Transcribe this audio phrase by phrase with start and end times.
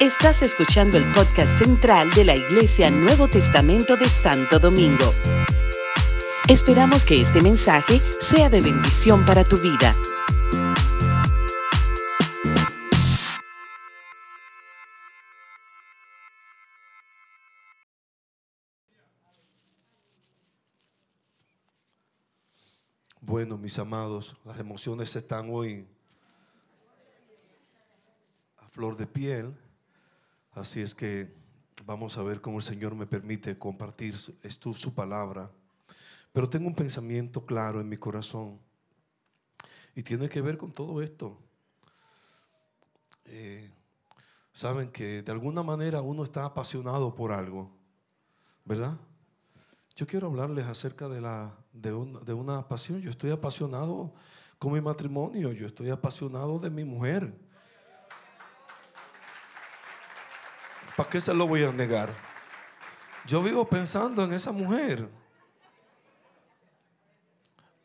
[0.00, 5.12] Estás escuchando el podcast central de la Iglesia Nuevo Testamento de Santo Domingo.
[6.48, 9.94] Esperamos que este mensaje sea de bendición para tu vida.
[23.20, 25.88] Bueno, mis amados, las emociones están hoy
[28.74, 29.54] flor de piel,
[30.50, 31.32] así es que
[31.86, 34.34] vamos a ver cómo el Señor me permite compartir su,
[34.74, 35.48] su palabra.
[36.32, 38.58] Pero tengo un pensamiento claro en mi corazón
[39.94, 41.38] y tiene que ver con todo esto.
[43.26, 43.70] Eh,
[44.52, 47.70] saben que de alguna manera uno está apasionado por algo,
[48.64, 48.98] ¿verdad?
[49.94, 53.00] Yo quiero hablarles acerca de, la, de, una pasión.
[53.00, 54.12] Yo estoy apasionado
[54.58, 57.43] con mi matrimonio, yo estoy apasionado de mi mujer.
[60.96, 62.10] ¿Para qué se lo voy a negar?
[63.26, 65.08] Yo vivo pensando en esa mujer.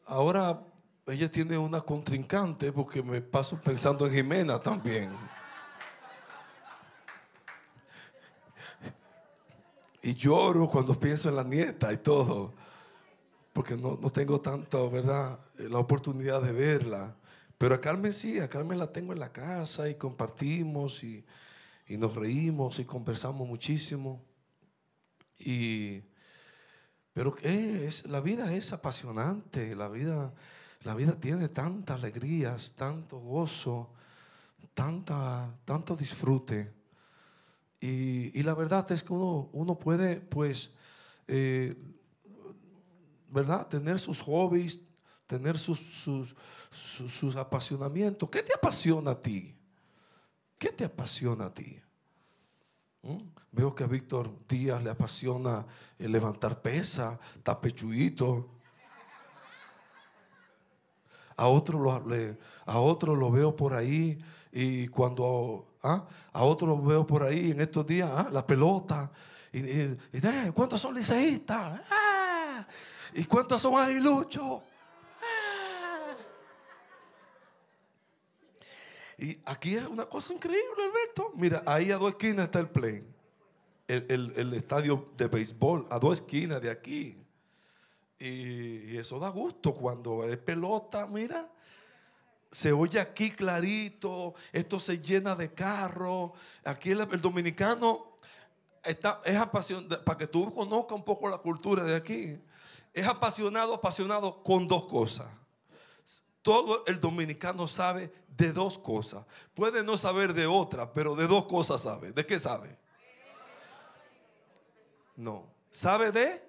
[0.05, 0.59] Ahora
[1.07, 5.09] ella tiene una contrincante porque me paso pensando en Jimena también.
[10.01, 12.53] Y lloro cuando pienso en la nieta y todo,
[13.53, 17.15] porque no, tengo tanto, ¿verdad?, la oportunidad de verla.
[17.57, 21.25] Pero a Carmen sí, a Carmen la tengo en la casa y compartimos y,
[21.97, 24.23] nos reímos y conversamos muchísimo.
[25.37, 26.01] Y,
[27.13, 30.33] pero es, la vida es apasionante, la vida,
[30.83, 33.91] la vida tiene tantas alegrías, tanto gozo,
[34.73, 36.73] tanta, tanto disfrute.
[37.81, 40.73] Y, la verdad es que uno, uno puede, pues,
[41.27, 41.75] eh,
[43.29, 43.67] ¿verdad?
[43.67, 44.85] Tener sus hobbies,
[45.29, 45.79] tener sus,
[46.71, 48.29] sus, apasionamientos.
[48.29, 49.55] ¿Qué te apasiona a ti?
[50.59, 51.81] ¿Qué te apasiona a ti?
[53.01, 53.17] ¿Mm?
[53.51, 55.65] Veo que a Víctor Díaz le apasiona
[55.97, 58.47] levantar pesa, tapechuito.
[61.37, 62.03] A otro, lo,
[62.65, 66.05] a otro lo veo por ahí y cuando ¿ah?
[66.33, 68.27] a otro lo veo por ahí en estos días, ¿ah?
[68.29, 69.09] la pelota.
[69.53, 69.97] Y, y,
[70.53, 71.79] ¿Cuántos son liceístas?
[71.89, 72.67] ¡Ah!
[73.13, 74.61] ¿Y cuántos son aguiluchos?
[79.19, 81.31] Y aquí es una cosa increíble, Alberto.
[81.35, 83.05] Mira, ahí a dos esquinas está el play.
[83.87, 87.17] El, el, estadio de béisbol, a dos esquinas de aquí.
[88.19, 91.49] Y, y eso da gusto cuando es pelota, mira
[92.51, 96.33] se oye aquí clarito, esto se llena de carro.
[96.63, 98.17] Aquí el, dominicano
[98.83, 102.39] está, es apasionado, para que tú conozcas un poco la cultura de aquí,
[102.93, 105.27] es apasionado, apasionado con dos cosas.
[106.41, 109.25] Todo el dominicano sabe de dos cosas.
[109.53, 112.11] Puede no saber de otra, pero de dos cosas sabe.
[112.11, 112.77] ¿De qué sabe?
[115.15, 115.45] No.
[115.71, 116.41] ¿Sabe de?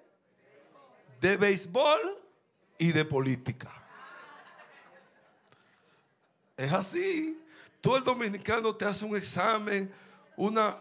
[1.19, 2.17] De béisbol
[2.77, 3.69] y de política.
[6.55, 7.37] Es así.
[7.81, 9.91] Todo el dominicano te hace un examen,
[10.37, 10.77] una,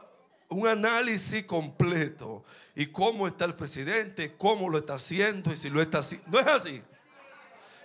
[0.49, 2.45] un análisis completo.
[2.77, 6.31] Y cómo está el presidente, cómo lo está haciendo y si lo está haciendo.
[6.31, 6.83] No es así.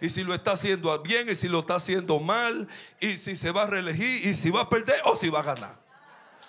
[0.02, 2.68] Y si lo está haciendo bien y si lo está haciendo mal.
[3.00, 5.44] Y si se va a reelegir y si va a perder o si va a
[5.44, 5.80] ganar.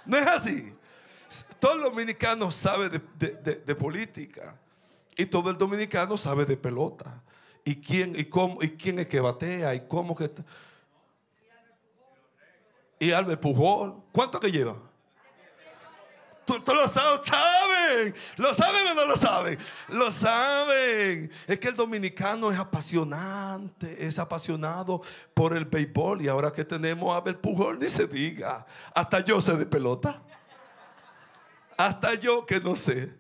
[0.05, 0.73] No es así.
[1.59, 4.57] Todo el dominicano sabe de, política.
[5.17, 7.23] Y todo el dominicano sabe de pelota.
[7.65, 10.31] Y quién, y cómo, y quién es que batea y cómo que
[12.99, 14.03] y Albert Pujol.
[14.13, 14.77] ¿Cuánto que lleva?
[16.47, 18.15] Tú, lo sabes, saben.
[18.37, 19.59] ¿Lo saben o no lo saben?
[19.89, 21.29] Lo saben.
[21.49, 25.03] Es que el dominicano es apasionante, es apasionado
[25.35, 26.23] por el béisbol.
[26.23, 28.65] Y ahora que tenemos a Albert Pujol, ni se diga.
[28.95, 30.23] Hasta yo sé de pelota.
[31.77, 33.13] Hasta yo que no sé.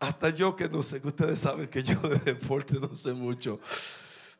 [0.00, 1.00] Hasta yo que no sé.
[1.00, 3.60] Que ustedes saben que yo de deporte no sé mucho.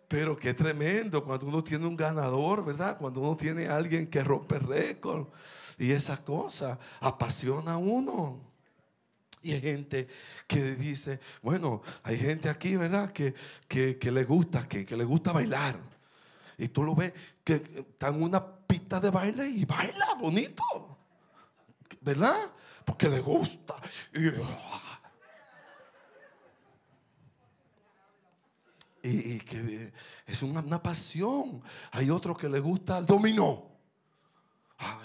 [0.09, 2.99] Pero qué tremendo cuando uno tiene un ganador, ¿verdad?
[2.99, 5.29] Cuando uno tiene a alguien que rompe récord
[5.79, 8.41] y esa cosa apasiona a uno.
[9.43, 10.09] Y hay gente
[10.47, 13.13] que dice, bueno, hay gente aquí, ¿verdad?
[13.13, 13.35] Que,
[13.69, 15.79] que, le gusta, que, le gusta bailar.
[16.57, 17.13] Y tú lo ves
[17.45, 20.65] que está en una pista de baile y baila bonito.
[22.01, 22.51] ¿Verdad?
[22.87, 23.75] Porque le gusta.
[29.03, 29.93] Y, y, que
[30.27, 31.63] es una, pasión.
[31.93, 33.74] Hay otro que le gusta el dominó.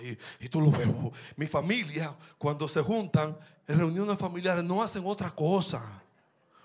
[0.01, 0.87] Y, tú lo ves.
[1.35, 3.37] Mi familia, cuando se juntan
[3.67, 6.01] en reuniones familiares, no hacen otra cosa.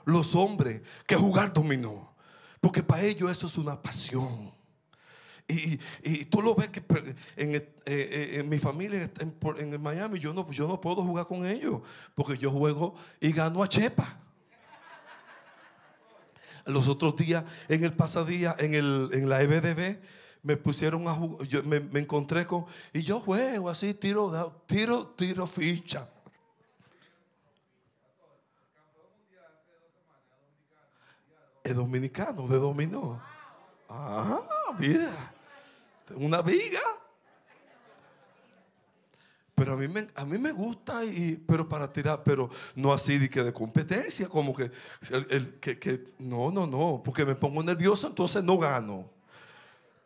[0.05, 2.15] Los hombres que jugar dominó.
[2.61, 4.53] Porque para ellos eso es una pasión.
[5.47, 6.83] Y, tú lo ves que
[7.37, 11.27] en, eh, eh, en mi familia en, en, Miami yo no, yo no puedo jugar
[11.27, 11.83] con ellos
[12.15, 14.21] porque yo juego y gano a Chepa.
[16.65, 19.99] Los otros días en el pasadía, en, el, en la EBDB,
[20.45, 25.09] me pusieron a jugar, yo me, me, encontré con, y yo juego así, tiro, tiro,
[25.09, 26.09] tiro ficha.
[31.65, 33.21] Es dominicano, de dominó.
[33.89, 34.43] Ah,
[34.79, 35.33] mira.
[36.15, 36.81] Una viga.
[39.55, 43.17] Pero a mí me, a mí me gusta, y, pero para tirar, pero no así
[43.19, 44.71] de que de competencia, como que,
[45.11, 49.14] el, que, no, no, no, porque me pongo nervioso, entonces no gano.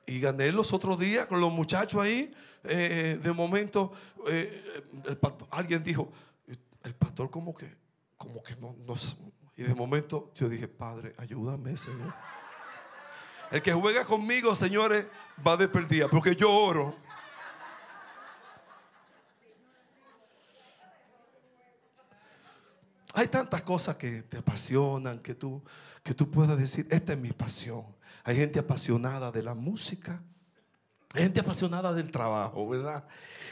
[0.09, 2.35] Y gané los otros días con los muchachos ahí.
[2.65, 3.93] Eh, de momento,
[4.27, 4.83] eh,
[5.51, 6.11] alguien dijo,
[6.83, 7.77] el pastor como que,
[8.17, 8.95] como que no, no,
[9.55, 12.15] y de momento yo dije, Padre, ayúdame, Señor.
[13.51, 15.07] El que juega conmigo, señores,
[15.47, 16.97] va de perdida, porque yo oro.
[23.15, 25.63] Hay tantas cosas que te apasionan, que tú,
[26.03, 27.85] que tú puedas decir, esta es mi pasión.
[28.25, 30.23] Hay gente apasionada de la música.
[31.15, 33.03] Gente apasionada del trabajo, ¿verdad?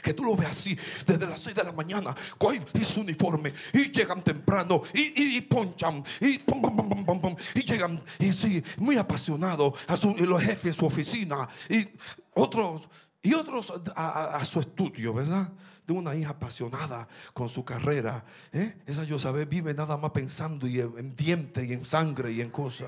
[0.03, 0.77] Que tú lo ves así,
[1.07, 6.37] desde las 6 de la mañana, cogen su uniforme y llegan temprano y, ponchan y
[6.37, 10.85] pum, pum, pum, y llegan y sí, muy apasionados a su, los jefes en su
[10.85, 11.87] oficina y
[12.35, 12.87] otros
[13.27, 15.49] y otros a, su estudio, ¿verdad?
[15.85, 18.23] De una hija apasionada con su carrera.
[18.53, 18.81] ¿eh?
[18.85, 22.39] Esa yo sabe vive nada más pensando y en, en dientes y en sangre y
[22.39, 22.87] en cosas.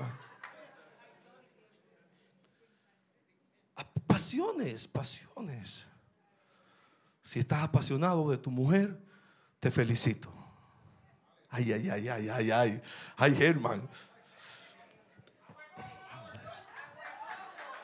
[4.06, 5.86] Pasiones, pasiones.
[7.22, 8.98] Si estás apasionado de tu mujer,
[9.60, 10.32] te felicito.
[11.50, 12.82] Ay, ay, ay, ay, ay, ay.
[13.18, 13.86] Ay, Germán.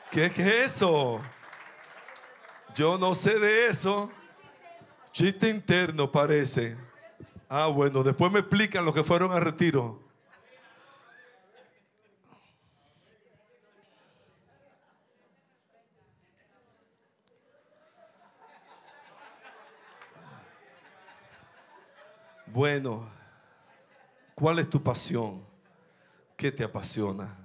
[0.09, 1.21] ¿Qué, es eso?
[2.77, 4.11] Yo no sé de eso.
[5.11, 6.77] Chiste interno parece.
[7.49, 9.99] Ah, bueno, después me explican los que fueron a retiro.
[22.45, 23.09] Bueno,
[24.35, 25.43] ¿cuál es tu pasión?
[26.35, 27.35] ¿Qué te apasiona?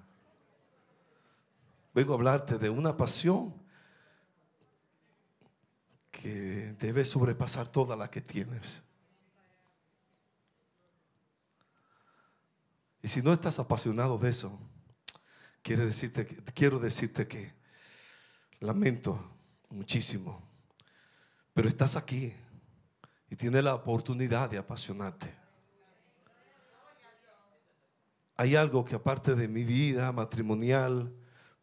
[1.94, 3.61] Vengo a hablarte de una pasión
[6.22, 8.80] que debe sobrepasar toda la que tienes.
[13.02, 14.56] Y si no estás apasionado de eso,
[15.62, 16.24] quiero decirte
[16.54, 17.52] quiero decirte que
[18.60, 19.18] lamento
[19.68, 20.40] muchísimo,
[21.54, 22.32] pero estás aquí
[23.28, 25.34] y tiene la oportunidad de apasionarte.
[28.36, 31.12] Hay algo que aparte de mi vida matrimonial,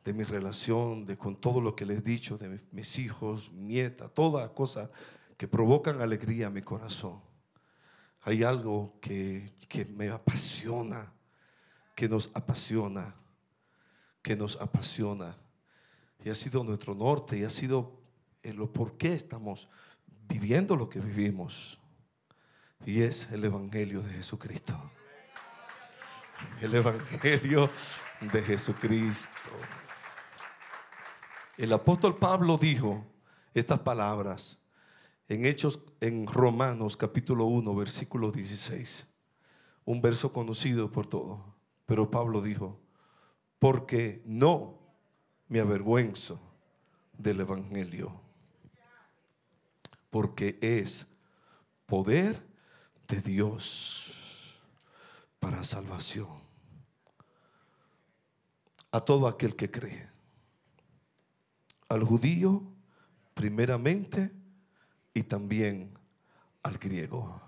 [0.03, 4.09] de mi relación, de con todo lo que les he dicho, de mis hijos, nieta,
[4.09, 4.89] toda cosa
[5.37, 7.21] que provocan alegría a mi corazón.
[8.21, 11.13] Hay algo que, que me apasiona,
[11.95, 13.15] que nos apasiona,
[14.21, 15.37] que nos apasiona.
[16.23, 17.99] Y ha sido nuestro norte y ha sido
[18.43, 19.69] el por qué estamos
[20.27, 21.79] viviendo lo que vivimos.
[22.85, 24.91] Y es el Evangelio de Jesucristo.
[26.61, 27.69] El Evangelio
[28.21, 29.51] de Jesucristo.
[31.59, 33.05] El apóstol Pablo dijo
[33.53, 34.61] estas palabras
[35.27, 39.05] en Hechos, en Romanos capítulo 1, versículo 16.
[39.83, 41.41] Un verso conocido por todos.
[41.85, 42.79] Pero Pablo dijo,
[43.59, 44.79] porque no
[45.49, 46.39] me avergüenzo
[47.17, 48.21] del Evangelio
[50.09, 51.07] porque es
[51.85, 52.41] poder
[53.05, 54.61] de Dios
[55.41, 56.29] para salvación
[58.93, 60.08] a todo aquel que cree.
[61.89, 62.63] Al judío
[63.33, 64.31] primeramente
[65.13, 65.97] y también
[66.63, 67.41] al griego.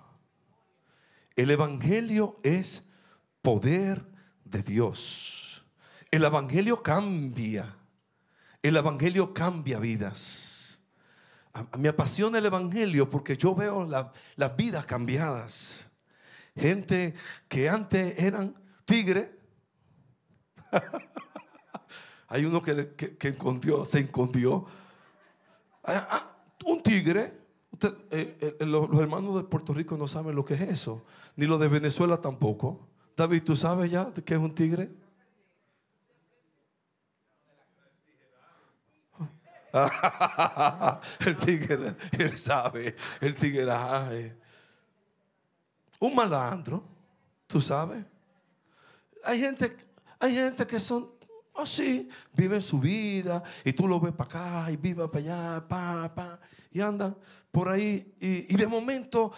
[1.35, 2.83] El Evangelio es
[3.41, 4.05] poder
[4.43, 5.65] de Dios.
[6.09, 7.75] El Evangelio cambia.
[8.61, 10.79] El Evangelio cambia vidas.
[11.77, 15.89] Me apasiona el Evangelio porque yo veo las vidas cambiadas.
[16.55, 17.15] Gente
[17.47, 18.55] que antes eran
[18.85, 19.29] tigres.
[22.31, 23.35] Hay uno que, que,
[23.85, 24.65] se escondió.
[25.83, 26.31] Ah, ah,
[26.65, 27.41] un tigre.
[28.09, 31.03] Eh, eh, los, hermanos de Puerto Rico no saben lo que es eso.
[31.35, 32.87] Ni los de Venezuela tampoco.
[33.17, 34.89] David, ¿tú sabes ya qué es un tigre?
[41.25, 43.73] el tigre, él sabe, el tigre,
[45.99, 46.83] un malandro,
[47.47, 48.03] tú sabes.
[49.23, 49.77] Hay gente,
[50.19, 51.09] hay gente que son,
[51.63, 56.13] así, viven su vida y tú lo ves para acá y vive para allá, pa,
[56.13, 56.39] pa,
[56.71, 57.15] y andan
[57.51, 59.31] por ahí y, de momento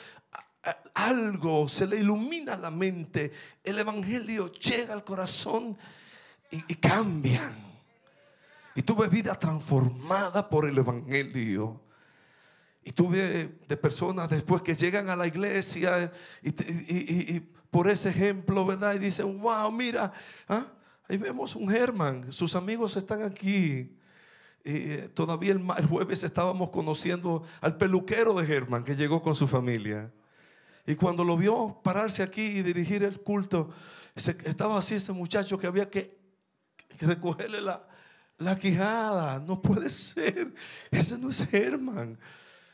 [0.94, 3.32] algo se le ilumina la mente,
[3.64, 5.78] el Evangelio llega al corazón
[6.52, 7.74] y, cambian.
[8.76, 11.82] Y tú ves vida transformada por el Evangelio.
[12.84, 16.12] Y tú ves de personas después que llegan a la iglesia
[16.42, 17.40] y,
[17.72, 18.94] por ese ejemplo, ¿verdad?
[18.94, 20.14] Y dicen, wow, mira,
[20.48, 20.68] ¿ah?
[21.08, 23.98] Ahí vemos un Germán, sus amigos están aquí.
[24.66, 30.12] Y todavía el, jueves estábamos conociendo al peluquero de Germán que llegó con su familia.
[30.86, 33.70] Y cuando lo vio pararse aquí y dirigir el culto,
[34.16, 36.18] estaba así ese muchacho que había que
[37.00, 37.86] recogerle la,
[38.38, 39.40] la quijada.
[39.40, 40.54] No puede ser.
[40.92, 42.18] Ese no es Germán.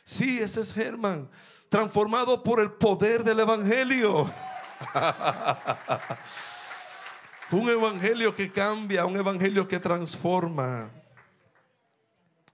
[0.03, 1.29] Sí, ese es Germán,
[1.69, 4.31] transformado por el poder del Evangelio.
[7.51, 10.91] un Evangelio que cambia, un Evangelio que transforma.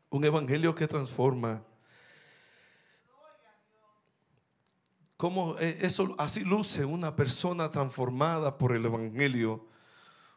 [0.09, 1.63] Un Evangelio que transforma.
[5.17, 9.67] Como eh, eso así luce una persona transformada por el Evangelio?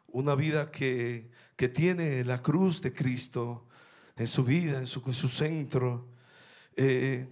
[0.07, 1.31] Una vida que,
[1.73, 3.67] tiene la cruz de Cristo
[4.15, 6.07] en su vida, en su, en su centro
[6.75, 7.27] eh,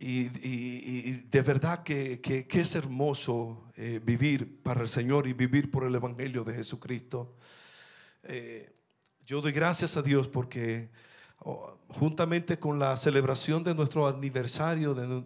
[0.00, 5.94] y, de verdad que, es hermoso eh, vivir para el Señor y vivir por el
[5.94, 7.34] Evangelio de Jesucristo.
[8.22, 8.72] Eh,
[9.26, 10.90] yo doy gracias a Dios porque
[11.40, 15.24] oh, juntamente con la celebración de nuestro aniversario, de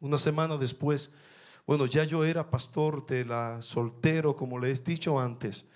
[0.00, 1.10] una semana después,
[1.66, 5.66] bueno, ya yo era pastor de la soltero, como les he dicho antes.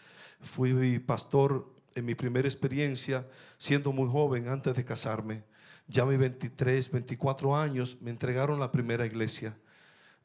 [0.40, 3.26] Fui pastor en mi primera experiencia,
[3.59, 5.50] siendo muy joven, antes de casarme
[5.90, 9.56] ya mis 23, 24 años, me entregaron la primera iglesia.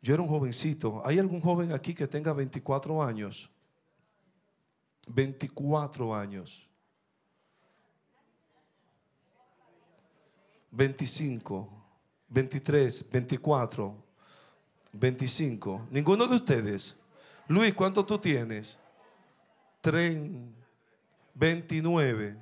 [0.02, 1.02] Yo era un jovencito.
[1.04, 3.50] ¿Hay algún joven aquí que tenga 24 años?
[5.08, 6.70] 24 años.
[10.70, 11.70] 25,
[12.30, 13.96] 23, 24,
[14.94, 15.88] 25.
[15.90, 17.00] Ninguno de ustedes.
[17.48, 18.78] Luis, ¿cuánto tú tienes?
[19.82, 20.52] 30,
[21.34, 22.38] 29,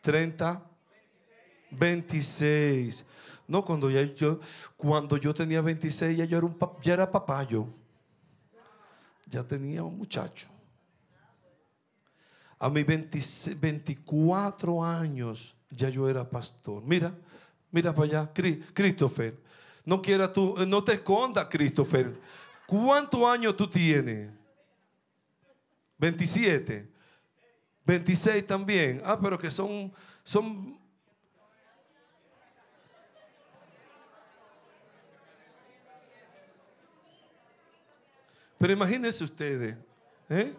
[0.00, 0.69] 30.
[1.70, 3.04] 26.
[3.46, 4.40] No, cuando ya yo,
[4.76, 7.66] cuando yo tenía 26, ya yo era, un, ya era papayo.
[9.26, 10.48] Ya tenía un muchacho.
[12.58, 16.82] A mis 24 años ya yo era pastor.
[16.84, 17.14] Mira,
[17.70, 18.32] mira para allá,
[18.74, 19.36] Christopher.
[19.84, 22.20] No quiera tú, no te escondas, Christopher.
[22.66, 24.30] ¿Cuántos años tú tienes?
[25.98, 26.88] 27.
[27.84, 29.02] 26 también.
[29.04, 30.79] Ah, pero que son, son
[38.60, 39.74] Pero imagínense ustedes,
[40.28, 40.54] ¿eh?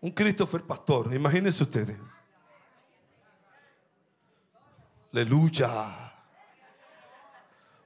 [0.00, 1.98] un Christopher pastor, imagínense ustedes.
[5.12, 6.12] Aleluya.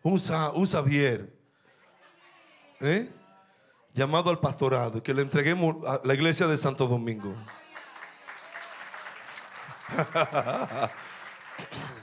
[0.02, 0.20] Un,
[0.54, 1.34] un Xavier,
[2.80, 3.10] ¿eh?
[3.94, 7.34] llamado al pastorado, que le entreguemos a la iglesia de Santo Domingo.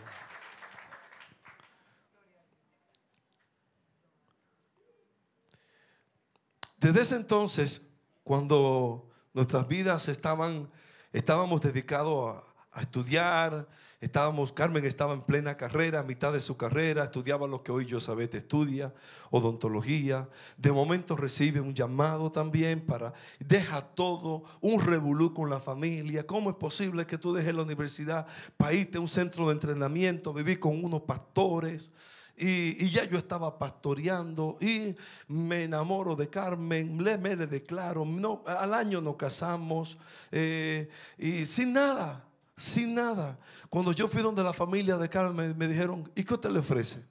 [6.86, 7.90] Desde ese entonces,
[8.24, 10.70] cuando nuestras vidas estaban,
[11.14, 13.68] estábamos dedicados a, estudiar,
[14.00, 17.88] estábamos, Carmen estaba en plena carrera, a mitad de su carrera, estudiaba lo que hoy
[17.88, 18.94] yo te estudia,
[19.32, 20.30] odontología.
[20.58, 26.28] De momento recibe un llamado también para, deja todo, un revolú con la familia.
[26.28, 28.28] ¿Cómo es posible que tú dejes la universidad
[28.58, 31.92] para irte a un centro de entrenamiento, vivir con unos pastores?
[32.38, 34.96] Y, ya yo estaba pastoreando y
[35.28, 39.98] me enamoro de Carmen, le, me le declaro, no, al año nos casamos
[40.32, 42.26] eh, y sin nada,
[42.58, 43.38] sin nada.
[43.70, 47.06] Cuando yo fui donde la familia de Carmen me dijeron, ¿y qué usted le ofrece?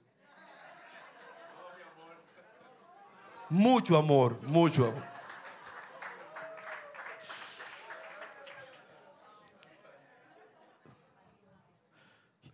[3.49, 5.14] Mucho amor, mucho amor.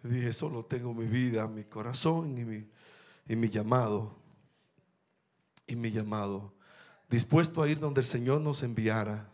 [0.04, 2.68] Dije, solo tengo mi vida, mi corazón y mi,
[3.28, 4.16] y mi llamado.
[5.68, 6.54] Y mi llamado.
[7.10, 9.30] Dispuesto a ir donde el Señor nos enviara.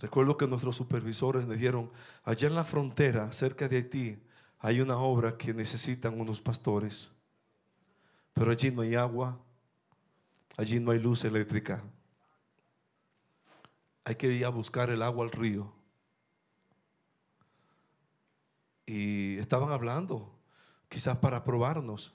[0.00, 1.90] Recuerdo que nuestros supervisores me dijeron,
[2.24, 4.18] allá en la frontera, cerca de Haití,
[4.58, 7.10] hay una obra que necesitan unos pastores.
[8.34, 9.38] Pero allí no hay agua,
[10.56, 11.82] allí no hay luz eléctrica.
[14.04, 15.79] Hay que ir a buscar el agua al río.
[18.92, 20.36] Y estaban hablando,
[20.88, 22.12] quizás para probarnos,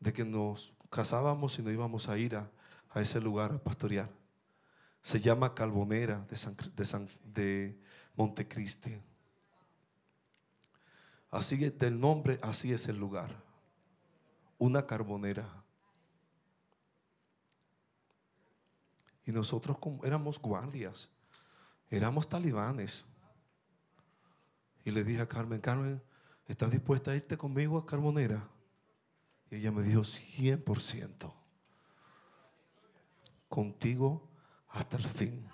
[0.00, 2.50] de que nos casábamos y no íbamos a ir a,
[2.94, 4.08] ese lugar a pastorear.
[5.02, 6.36] Se llama Carbonera de,
[6.86, 7.78] San, de,
[8.14, 8.98] Montecristi.
[11.30, 13.36] Así es del nombre, así es el lugar.
[14.56, 15.46] Una carbonera.
[19.26, 21.10] Y nosotros como éramos guardias,
[21.90, 23.04] éramos talibanes.
[24.86, 26.00] Y le dije a Carmen, Carmen,
[26.46, 28.48] ¿estás dispuesta a irte conmigo a Carbonera?
[29.50, 31.32] Y ella me dijo, 100%.
[33.48, 34.30] Contigo
[34.68, 35.50] hasta el fin.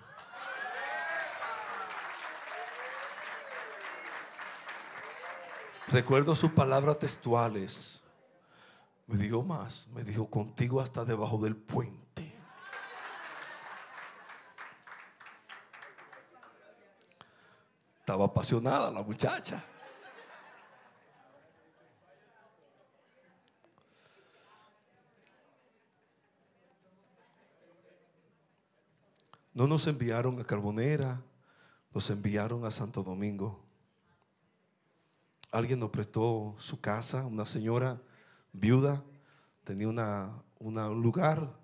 [5.88, 8.04] Recuerdo sus palabras textuales.
[9.06, 12.11] Me dijo más, me dijo contigo hasta debajo del puente.
[18.12, 19.64] Estaba apasionada la muchacha.
[29.54, 31.22] No nos enviaron a Carbonera,
[31.94, 33.64] nos enviaron a Santo Domingo.
[35.50, 37.98] Alguien nos prestó su casa, una señora
[38.52, 39.02] viuda,
[39.64, 41.58] tenía una, un lugar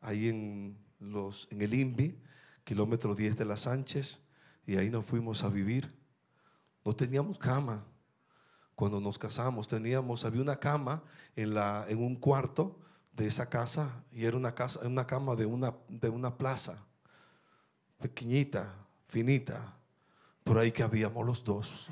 [0.00, 2.16] ahí en, los, en el INVI,
[2.62, 4.22] kilómetro 10 de las Sánchez,
[4.68, 5.90] y ahí nos fuimos a vivir.
[6.84, 7.86] No teníamos cama
[8.74, 11.02] cuando nos casamos, teníamos, había una cama
[11.34, 12.78] en, la, en un cuarto
[13.12, 16.84] de esa casa, y era una, casa, una cama de una, de una plaza
[17.98, 18.74] pequeñita,
[19.08, 19.74] finita,
[20.44, 21.88] por ahí que habíamos los dos.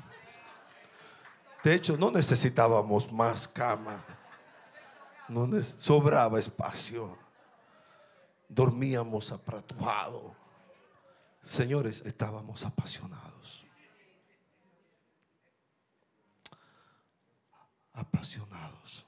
[1.63, 4.05] De hecho, no necesitábamos más cama,
[5.63, 7.17] sobraba espacio,
[8.47, 10.46] dormíamos apratujado.
[11.47, 13.65] Señores, estábamos apasionados.
[17.93, 19.05] Apasionados.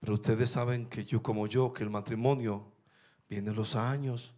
[0.00, 2.70] Pero ustedes saben que yo como yo, que el matrimonio
[3.26, 4.34] vienen los años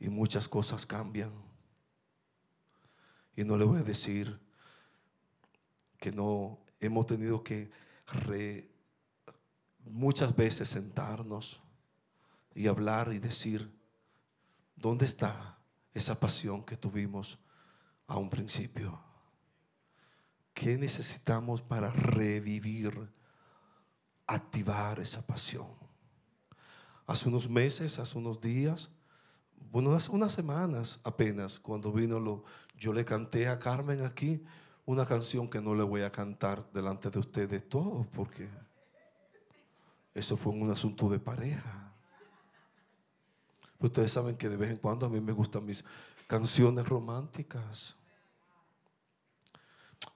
[0.00, 1.30] y muchas cosas cambian.
[3.36, 4.40] Y no le voy a decir
[5.96, 7.70] que no hemos tenido que
[9.84, 11.60] muchas veces sentarnos
[12.54, 13.72] y hablar y decir,
[14.76, 15.58] ¿dónde está
[15.94, 17.38] esa pasión que tuvimos
[18.06, 19.00] a un principio?
[20.54, 23.10] ¿Qué necesitamos para revivir?
[24.30, 25.66] activar esa pasión.
[27.06, 28.88] Hace unos meses, hace unos días,
[29.72, 32.44] bueno, hace unas semanas apenas, cuando vino lo,
[32.78, 34.42] yo le canté a Carmen aquí
[34.86, 38.48] una canción que no le voy a cantar delante de ustedes todos, porque
[40.14, 41.92] eso fue un asunto de pareja.
[43.78, 45.84] ustedes saben que de vez en cuando a mí me gustan mis
[46.26, 47.96] canciones románticas.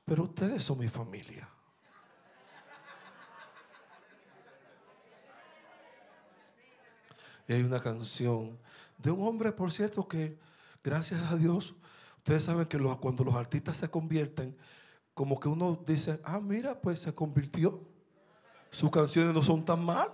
[0.04, 1.48] Pero ustedes son mi familia.
[7.46, 8.58] Y hay una canción
[8.98, 10.38] de un hombre, por cierto, que
[10.82, 11.74] gracias a Dios,
[12.18, 14.56] ustedes saben que cuando los artistas se convierten,
[15.12, 17.93] como que uno dice, ah, mira, pues se convirtió.
[18.74, 20.10] Sus canciones no son tan malas.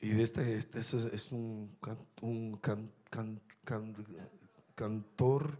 [0.00, 1.76] Y este, este es un,
[2.22, 2.56] un
[4.74, 5.58] cantor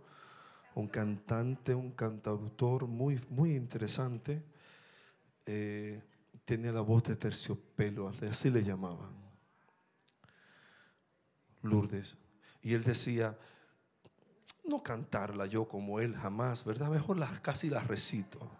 [0.77, 4.43] un cantante, un cantautor muy, muy interesante.
[5.47, 6.03] Eh,
[6.45, 9.11] tenía la voz de terciopelo, así le llamaban.
[11.63, 12.19] Lourdes.
[12.63, 13.37] Y él decía,
[14.69, 16.89] no cantarla yo como él jamás, ¿verdad?
[16.89, 18.51] Mejor las, casi las recito.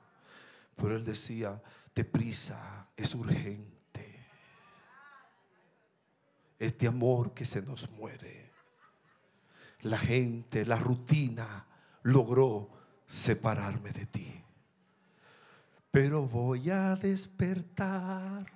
[0.77, 1.61] Pero él decía,
[1.95, 4.27] deprisa, es urgente.
[6.59, 8.53] Este amor que se nos muere.
[9.83, 11.67] La gente, la rutina,
[12.03, 12.71] logró
[13.07, 14.45] separarme de ti.
[15.91, 18.47] Pero voy a despertar.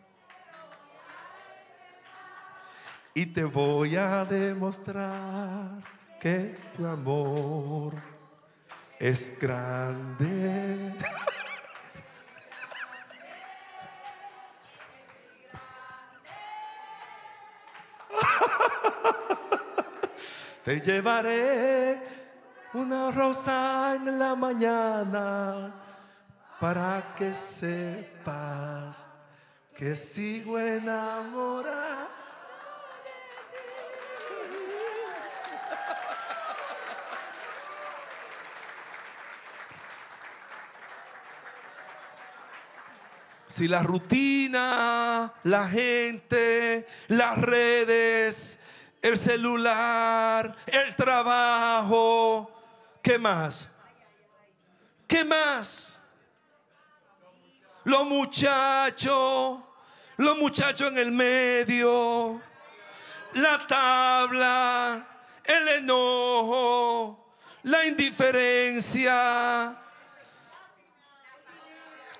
[3.15, 7.95] Y te voy a demostrar que tu amor
[8.99, 10.95] es grande.
[20.65, 21.99] te llevaré
[22.75, 25.73] una rosa en la mañana
[26.61, 29.09] para que sepas
[29.75, 32.10] que sigo enamorada.
[43.51, 48.61] Si la rutina, la gente, las redes
[49.03, 52.51] el celular, el trabajo.
[53.03, 53.69] ¿Qué más?
[55.07, 56.01] ¿Qué más?
[57.85, 59.59] Los muchachos,
[60.19, 62.41] los muchachos en el medio,
[63.33, 65.07] la tabla,
[65.45, 69.77] el enojo, la indiferencia,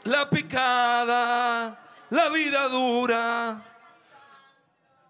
[0.05, 1.79] la picada,
[2.11, 3.63] la vida dura,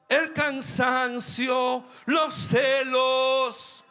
[0.09, 3.85] el cansancio, los celos,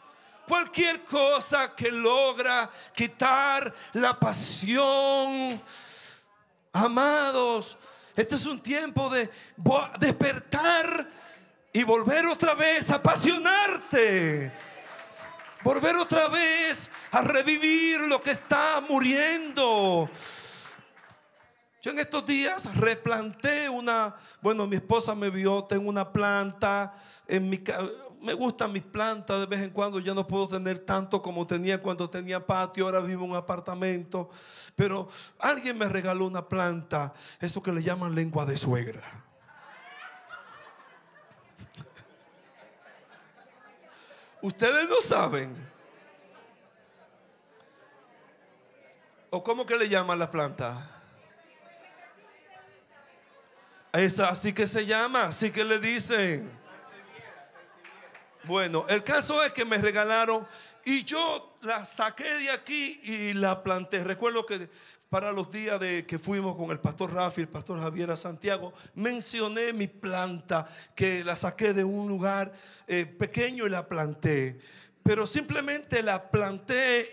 [0.48, 5.62] cualquier cosa que logra quitar la pasión.
[6.74, 7.78] Amados,
[8.16, 9.30] este es un tiempo de
[10.00, 11.08] despertar
[11.72, 14.52] y volver otra vez a apasionarte.
[15.62, 20.10] Volver otra vez a revivir lo que está muriendo.
[21.82, 26.94] Yo en estos días replanté una, bueno, mi esposa me vio, tengo una planta
[27.28, 27.64] en mi
[28.22, 31.80] me gustan mis plantas de vez en cuando, ya no puedo tener tanto como tenía
[31.80, 34.30] cuando tenía patio, ahora vivo en un apartamento,
[34.76, 39.04] pero alguien me regaló una planta, eso que le llaman lengua de suegra.
[44.42, 45.54] Ustedes no saben.
[49.32, 50.99] ¿O cómo que le llaman la planta?
[53.94, 56.50] Esa así que se llama, así que le dicen.
[58.44, 60.48] Bueno, el caso es que me regalaron
[60.86, 64.04] y yo la saqué de aquí y la planté.
[64.04, 64.70] Recuerdo que
[65.10, 68.74] para los días de que fuimos con el pastor Rafi, el pastor Javier a Santiago,
[68.94, 72.54] mencioné mi planta que la saqué de un lugar
[72.88, 74.60] eh, pequeño y la planté.
[75.02, 77.10] Pero simplemente la planté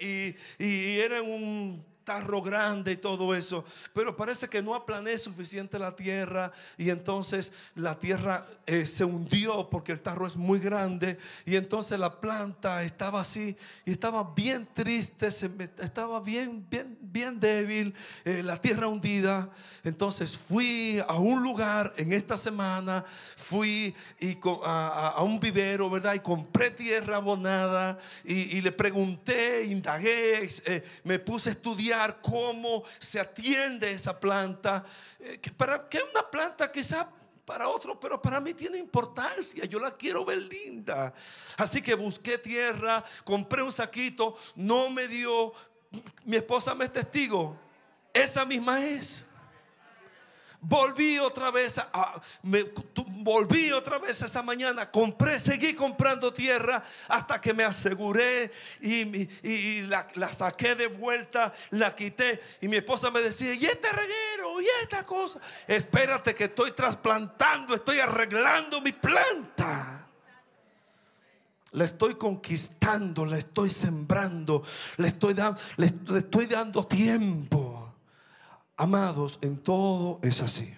[0.59, 5.77] y, y era un tarro grande y todo eso, pero parece que no aplané suficiente
[5.77, 11.19] la tierra y entonces la tierra eh, se hundió porque el tarro es muy grande
[11.45, 17.93] y entonces la planta estaba así y estaba bien triste, estaba bien, bien, bien débil,
[18.25, 19.51] eh, la tierra hundida.
[19.83, 23.05] Entonces fui a un lugar en esta semana,
[23.37, 26.15] fui y a, un vivero, ¿verdad?
[26.15, 33.21] Y compré tierra abonada y, le pregunté, indagué, eh, me puse a estudiar cómo se
[33.21, 34.85] atiende esa planta.
[35.19, 37.09] Eh, para que una planta quizá
[37.45, 39.65] para otro, pero para mí tiene importancia.
[39.67, 41.15] Yo la quiero ver linda.
[41.57, 45.53] Así que busqué tierra, compré un saquito, no me dio.
[46.25, 47.57] Mi esposa me es testigo.
[48.13, 49.26] Esa misma es.
[50.61, 57.55] Volví otra vez, a, volví otra vez esa mañana, compré, seguí comprando tierra hasta que
[57.55, 63.55] me aseguré y, la, la, saqué de vuelta, la quité y mi esposa me decía,
[63.55, 64.61] ¿y este reguero?
[64.61, 65.41] ¿Y esta cosa?
[65.67, 70.07] Espérate que estoy trasplantando, estoy arreglando mi planta.
[71.73, 74.63] La estoy conquistando, la estoy sembrando,
[74.97, 77.66] le estoy, dando, le estoy dando tiempo.
[78.77, 80.73] Amados, en todo es así.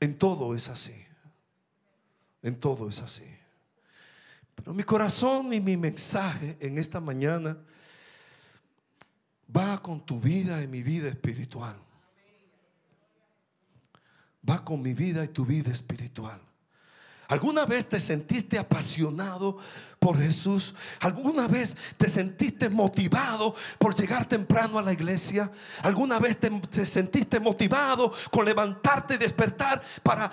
[0.00, 0.94] En todo es así.
[2.42, 3.24] En todo es así.
[4.54, 7.56] Pero mi corazón y mi mensaje en esta mañana
[9.54, 11.76] va con tu vida y mi vida espiritual.
[14.48, 16.40] Va con mi vida y tu vida espiritual.
[17.28, 19.58] ¿Alguna vez te sentiste apasionado
[19.98, 20.72] por Jesús?
[21.00, 25.52] ¿Alguna vez te sentiste motivado por llegar temprano a la iglesia?
[25.82, 30.32] ¿Alguna vez te, sentiste motivado con levantarte y despertar para,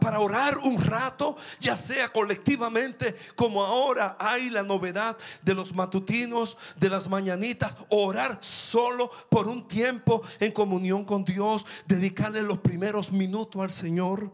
[0.00, 1.36] para orar un rato?
[1.60, 8.38] Ya sea colectivamente como ahora hay la novedad de los matutinos, de las mañanitas, orar
[8.40, 14.32] solo por un tiempo en comunión con Dios, dedicarle los primeros minutos al Señor.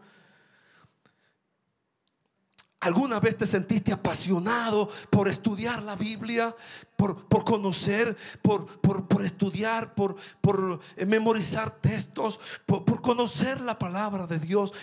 [2.80, 6.54] ¿Alguna vez te sentiste apasionado por estudiar la Biblia,
[6.96, 14.74] por, conocer, por, por, estudiar, por, por memorizar textos, por, conocer la palabra de Dios?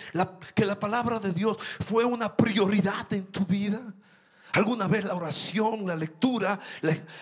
[0.54, 3.80] que la palabra de Dios fue una prioridad en tu vida.
[4.54, 6.60] Alguna vez la oración, la lectura,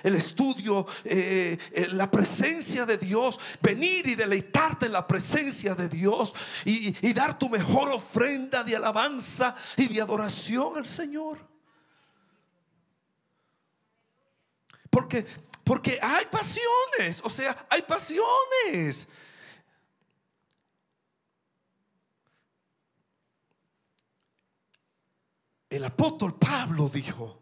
[0.03, 5.89] el estudio, eh, eh, la presencia de Dios, venir y deleitarte en la presencia de
[5.89, 6.35] Dios
[6.67, 11.39] y, y dar tu mejor ofrenda de alabanza y de adoración al Señor.
[14.91, 15.25] Porque,
[15.65, 19.09] porque hay pasiones, o sea, hay pasiones.
[25.73, 27.41] El apóstol Pablo dijo,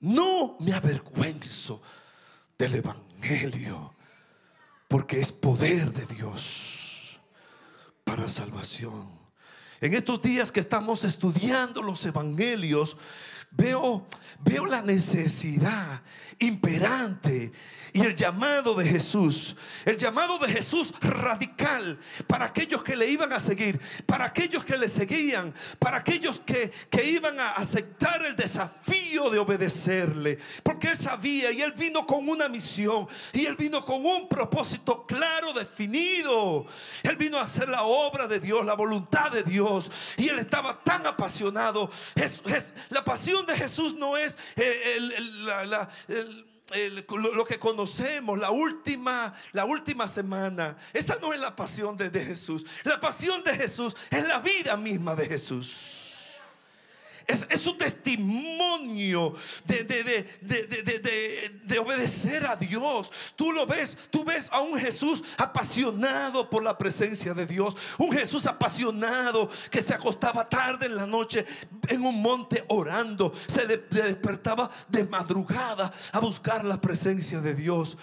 [0.00, 1.82] no me avergüenzo
[2.58, 3.94] del Evangelio,
[4.88, 7.20] porque es poder de Dios
[8.04, 9.25] para salvación.
[9.80, 12.96] En estos días que estamos estudiando los evangelios,
[13.50, 14.06] veo,
[14.40, 16.00] veo la necesidad
[16.38, 17.52] imperante
[17.94, 23.32] y el llamado de Jesús, el llamado de Jesús radical para aquellos que le iban
[23.32, 28.36] a seguir, para aquellos que le seguían, para aquellos que, que iban a aceptar el
[28.36, 33.82] desafío de obedecerle, porque él sabía y él vino con una misión y él vino
[33.82, 36.66] con un propósito claro, definido.
[37.02, 39.65] Él vino a hacer la obra de Dios, la voluntad de Dios
[40.16, 41.90] y él estaba tan apasionado.
[42.14, 42.42] Es,
[42.88, 44.98] la pasión de Jesús no es eh,
[47.10, 50.76] lo que conocemos, la última, la última semana.
[50.92, 52.64] Esa no es la pasión de Jesús.
[52.84, 56.05] La pasión de Jesús es la vida misma de Jesús.
[57.26, 59.34] Es, es, su testimonio
[59.64, 60.04] de, de,
[60.42, 63.10] de, de, obedecer a Dios.
[63.34, 67.76] Tú lo ves, tú ves a un Jesús apasionado por la presencia de Dios.
[67.98, 71.44] Un Jesús apasionado que se acostaba tarde en la noche
[71.88, 73.32] en un monte orando.
[73.48, 77.96] Se despertaba de madrugada a buscar la presencia de Dios.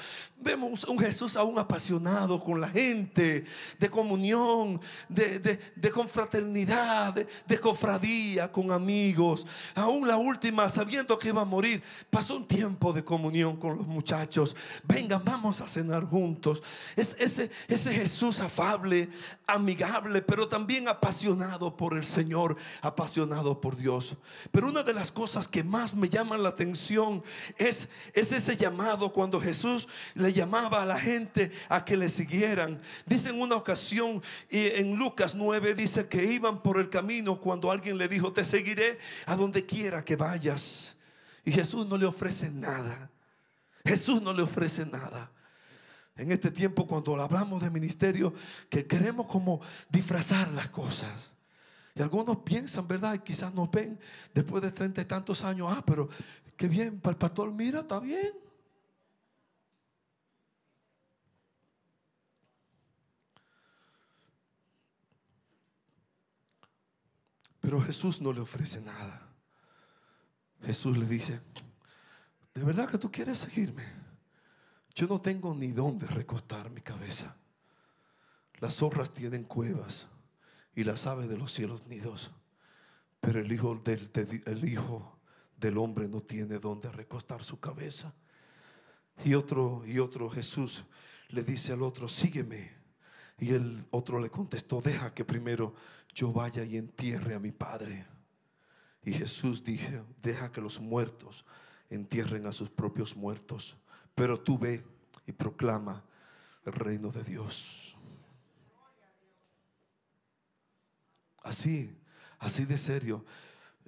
[0.43, 3.45] Vemos un Jesús aún apasionado con la gente,
[3.79, 9.12] de comunión, de, de, de confraternidad, de, de, cofradía, con amigos.
[9.75, 13.87] Aún la última, sabiendo que iba a morir, pasó un tiempo de comunión con los
[13.87, 14.55] muchachos.
[14.83, 16.61] Vengan, vamos a cenar juntos.
[16.95, 17.49] Es ese,
[17.93, 19.09] Jesús afable,
[19.45, 24.15] amigable, pero también apasionado por el Señor, apasionado por Dios.
[24.51, 27.23] Pero una de las cosas que más me llaman la atención
[27.57, 32.81] es, es ese llamado cuando Jesús le llamaba a la gente a que le siguieran.
[33.05, 37.97] Dice en una ocasión, en Lucas 9 dice que iban por el camino cuando alguien
[37.97, 40.95] le dijo, te seguiré a donde quiera que vayas.
[41.45, 43.09] Y Jesús no le ofrece nada.
[43.85, 45.31] Jesús no le ofrece nada.
[46.15, 48.33] En este tiempo cuando hablamos de ministerio,
[48.69, 51.33] que queremos como disfrazar las cosas.
[51.95, 53.15] Y algunos piensan, ¿verdad?
[53.15, 53.99] Y quizás nos ven
[54.33, 56.09] después de treinta y tantos años, ah, pero
[56.55, 58.42] qué bien, para el pastor, mira, está bien.
[67.63, 69.21] Pero Jesús no le ofrece nada.
[70.65, 71.39] Jesús le dice,
[72.53, 73.85] ¿de verdad que tú quieres seguirme?
[74.93, 77.37] Yo no tengo ni dónde recostar mi cabeza.
[78.59, 80.09] Las zorras tienen cuevas
[80.75, 82.31] y las aves de los cielos nidos.
[83.21, 84.11] Pero el hijo del,
[84.45, 85.17] el hijo
[85.55, 88.13] del hombre no tiene dónde recostar su cabeza.
[89.23, 90.83] Y otro, y otro Jesús
[91.29, 92.73] le dice al otro, sígueme.
[93.39, 95.73] Y el otro le contestó, deja que primero
[96.13, 98.05] yo vaya y entierre a mi padre.
[99.03, 101.45] Y Jesús dijo, deja que los muertos
[101.89, 103.75] entierren a sus propios muertos,
[104.15, 104.83] pero tú ve
[105.25, 106.03] y proclama
[106.65, 107.95] el reino de Dios.
[111.41, 111.93] Así,
[112.39, 113.25] así de serio.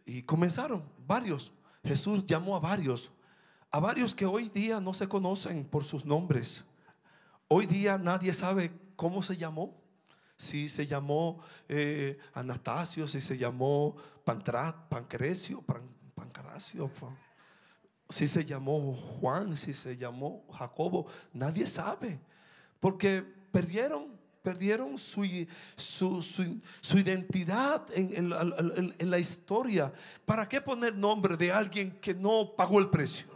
[0.05, 1.51] Y comenzaron varios.
[1.83, 3.11] Jesús llamó a varios,
[3.71, 6.65] a varios que hoy día no se conocen por sus nombres.
[7.47, 9.84] Hoy día nadie sabe cómo se llamó
[10.37, 16.91] si se llamó eh, Anastasio, si se llamó Pantrat, Pancrecio, Pan, Pancracio,
[18.09, 22.19] si se llamó Juan, si se llamó Jacobo, nadie sabe,
[22.79, 24.09] porque perdieron,
[24.43, 25.25] perdieron su,
[25.75, 29.91] su, su, identidad en, en, en, en la historia.
[30.25, 33.34] ¿Para qué poner nombre de alguien que no pagó el precio?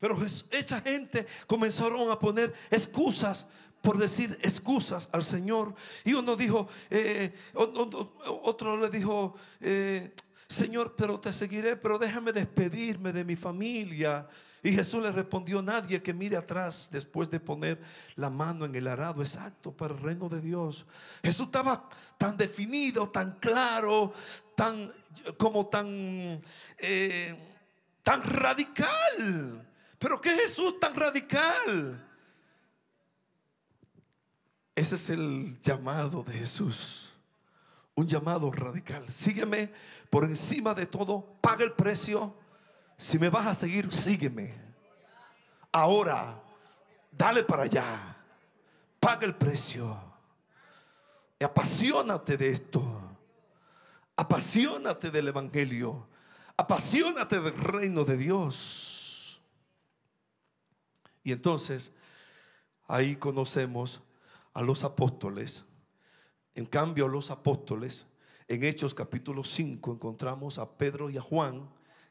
[0.00, 0.18] Pero
[0.50, 3.46] esa gente comenzaron a poner excusas
[3.82, 5.74] por decir excusas al Señor.
[6.04, 10.12] Y uno dijo, eh, otro le dijo, eh,
[10.48, 14.26] Señor, pero te seguiré, pero déjame despedirme de mi familia.
[14.62, 17.80] Y Jesús le respondió, nadie que mire atrás después de poner
[18.16, 20.84] la mano en el arado exacto para el reino de Dios.
[21.22, 24.12] Jesús estaba tan definido, tan claro,
[24.54, 24.92] tan
[25.38, 26.40] como tan,
[26.78, 27.34] eh,
[28.02, 29.66] tan radical.
[30.00, 32.02] Pero ¿qué Jesús tan radical?
[34.74, 37.12] Ese es el llamado de Jesús.
[37.94, 39.06] Un llamado radical.
[39.12, 39.70] Sígueme
[40.08, 41.36] por encima de todo.
[41.42, 42.34] Paga el precio.
[42.96, 44.54] Si me vas a seguir, sígueme.
[45.70, 46.40] Ahora,
[47.12, 48.16] dale para allá.
[48.98, 50.00] Paga el precio.
[51.38, 52.82] Y apasionate de esto.
[54.16, 56.08] Apasionate del Evangelio.
[56.56, 58.89] Apasionate del reino de Dios.
[61.22, 61.92] Y entonces
[62.88, 64.00] ahí conocemos
[64.52, 65.64] a los apóstoles.
[66.54, 68.06] En cambio, los apóstoles,
[68.48, 71.68] en Hechos capítulo 5, encontramos a Pedro y a Juan,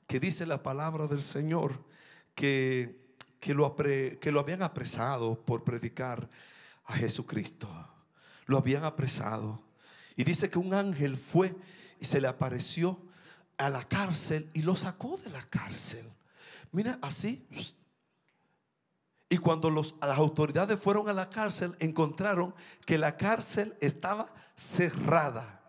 [0.07, 1.83] que dice la palabra del Señor,
[2.33, 6.29] que, que, lo, que lo habían apresado por predicar
[6.85, 7.67] a Jesucristo.
[8.45, 9.61] lo habían apresado.
[10.15, 11.55] Y dice que un ángel fue
[11.99, 12.99] y se le apareció
[13.57, 16.09] a la cárcel y lo sacó de la cárcel.
[16.71, 17.45] Mira, así.
[19.29, 25.61] Y cuando las autoridades fueron a la cárcel, encontraron que la cárcel estaba cerrada.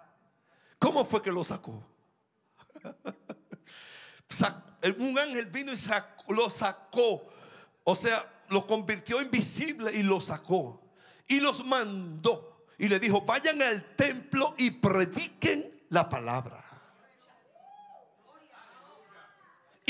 [0.79, 1.85] ¿Cómo fue que lo sacó?
[4.99, 7.29] Un ángel vino y lo sacó.
[7.85, 10.81] O sea, lo convirtió invisible y lo sacó.
[11.27, 12.65] Y los mandó.
[12.79, 16.65] Y le dijo, vayan al templo y prediquen la palabra.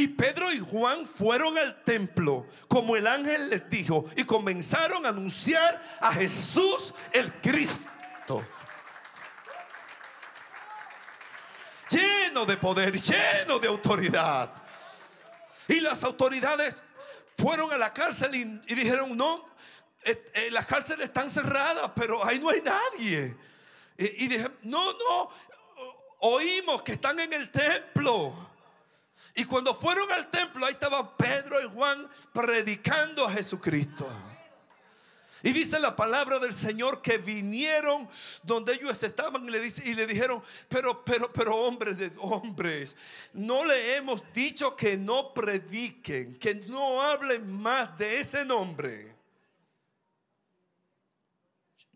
[0.00, 5.10] Y Pedro y Juan fueron al templo, como el ángel les dijo, y comenzaron a
[5.10, 8.42] anunciar a Jesús el Cristo.
[11.90, 14.50] Lleno de poder, lleno de autoridad.
[15.68, 16.82] Y las autoridades
[17.36, 19.50] fueron a la cárcel y, dijeron, no,
[20.02, 23.36] eh, las cárceles están cerradas, pero ahí no hay nadie.
[23.98, 25.30] Y dijeron, no, no,
[26.20, 28.49] oímos que están en el templo.
[29.34, 34.08] Y cuando fueron al templo, ahí estaban Pedro y Juan predicando a Jesucristo.
[35.42, 38.08] Y dice la palabra del Señor que vinieron
[38.42, 42.96] donde ellos estaban y le, dice, y le dijeron, pero, pero, pero hombres de hombres,
[43.32, 49.16] no le hemos dicho que no prediquen, que no hablen más de ese nombre.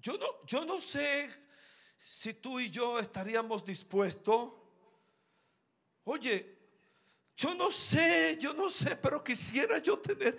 [0.01, 1.31] Yo no, yo no sé
[1.99, 4.53] si tú y yo estaríamos dispuestos.
[6.05, 6.54] Oye,
[7.37, 10.39] yo no sé, yo no sé, pero quisiera yo tener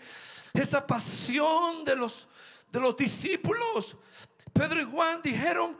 [0.53, 2.27] esa pasión de los,
[2.71, 3.95] de los discípulos.
[4.53, 5.77] Pedro y Juan dijeron,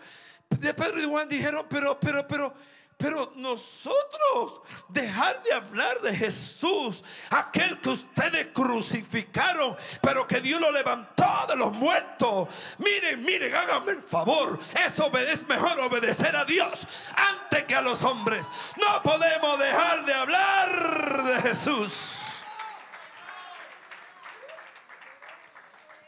[0.49, 2.54] de Pedro y Juan dijeron, pero, pero, pero,
[2.97, 10.71] pero nosotros dejar de hablar de Jesús, aquel que ustedes crucificaron, pero que Dios lo
[10.71, 12.47] levantó de los muertos.
[12.77, 14.58] Miren, miren, háganme el favor.
[14.86, 18.47] Eso es mejor obedecer a Dios antes que a los hombres.
[18.77, 22.21] No podemos dejar de hablar de Jesús.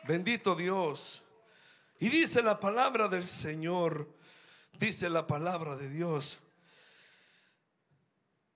[0.04, 1.21] Bendito Dios.
[2.00, 4.08] Y dice la palabra del Señor,
[4.80, 6.39] dice la palabra de Dios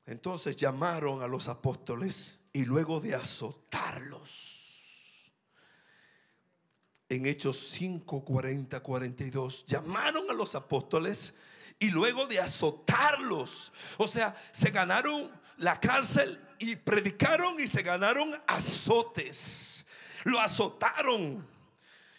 [0.05, 4.57] entonces llamaron a los apóstoles y luego de azotarlos,
[7.07, 11.35] en Hechos 5, 40, 42, llamaron a los apóstoles
[11.77, 18.31] y luego de azotarlos, o sea, se ganaron la cárcel y predicaron y se ganaron
[18.47, 19.85] azotes.
[20.23, 21.45] Lo azotaron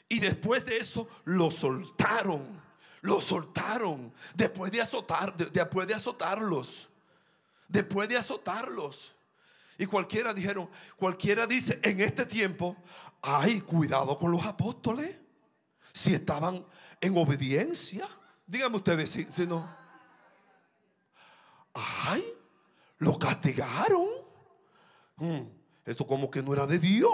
[0.09, 2.61] y después de eso lo soltaron.
[3.01, 6.92] Lo soltaron después de azotar, después de azotarlos
[7.73, 9.15] después de azotarlos.
[9.79, 12.77] Y cualquiera dijeron, cualquiera dice en este tiempo,
[13.23, 15.17] ay, cuidado con los apóstoles.
[15.93, 16.65] Si estaban
[17.01, 18.09] en obediencia,
[18.47, 19.67] díganme ustedes si, si no.
[21.75, 22.25] Ay,
[22.99, 24.09] lo castigaron.
[25.17, 25.43] Hmm,
[25.85, 27.11] esto como que no era de Dios.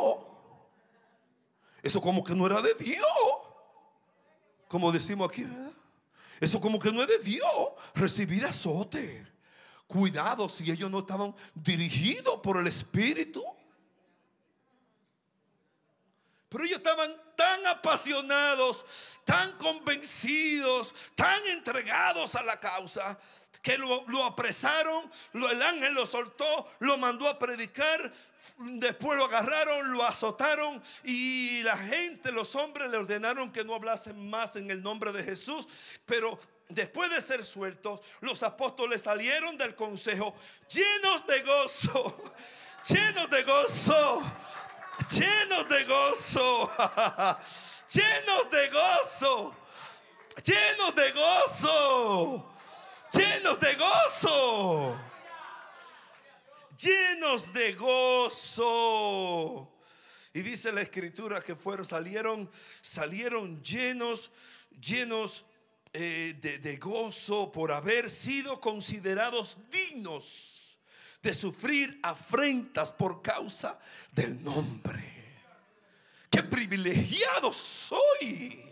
[1.82, 3.04] Eso como que no era de Dios.
[4.66, 5.46] Como decimos aquí,
[6.40, 7.46] Eso como que no es de Dios.
[7.94, 9.37] Recibir azote.
[9.88, 13.42] Cuidado si ellos no estaban dirigidos por el Espíritu.
[16.50, 18.84] Pero ellos estaban tan apasionados,
[19.24, 23.18] tan convencidos, tan entregados a la causa,
[23.62, 28.12] que lo, apresaron, el ángel lo soltó, lo mandó a predicar,
[28.58, 34.28] después lo agarraron, lo azotaron y la gente, los hombres le ordenaron que no hablasen
[34.28, 35.66] más en el nombre de Jesús,
[36.06, 40.34] pero después de ser sueltos, los apóstoles salieron del consejo
[40.68, 42.24] llenos de gozo,
[42.88, 44.22] llenos de gozo,
[45.10, 46.72] llenos de gozo,
[47.90, 49.54] llenos de gozo,
[50.44, 52.54] llenos de gozo,
[53.12, 55.00] llenos de gozo,
[56.76, 59.72] llenos de gozo.
[60.34, 62.50] Y dice la escritura que fueron, salieron,
[62.82, 64.30] salieron llenos,
[64.78, 65.46] llenos
[65.92, 70.78] eh, de, gozo por haber sido considerados dignos
[71.22, 73.78] de sufrir afrentas por causa
[74.12, 75.18] del nombre.
[76.30, 78.64] Qué privilegiados soy.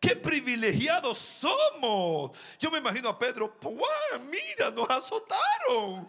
[0.00, 2.36] Qué privilegiados somos.
[2.58, 6.06] Yo me imagino a Pedro, Juan, mira, nos azotaron.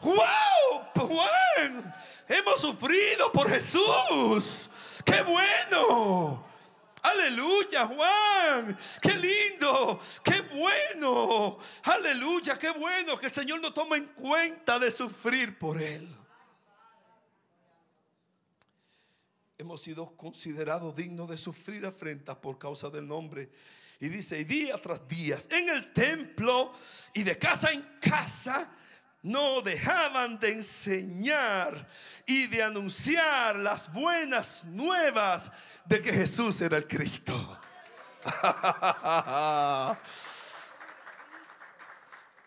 [0.00, 1.94] Wow, Juan,
[2.28, 4.68] hemos sufrido por Jesús.
[5.04, 6.53] Qué bueno.
[7.04, 8.76] Aleluya, Juan.
[9.00, 10.00] Qué lindo.
[10.22, 11.58] Qué bueno.
[11.84, 16.08] Aleluya, qué bueno que el Señor no toma en cuenta de sufrir por Él.
[19.64, 23.50] hemos sido considerados dignos de sufrir afrentas por causa del nombre.
[23.98, 26.72] Y dice, y día tras día, en el templo
[27.14, 28.70] y de casa en casa,
[29.24, 31.88] no dejaban de enseñar
[32.26, 35.50] y de anunciar las buenas nuevas
[35.86, 37.58] de que Jesús era el Cristo.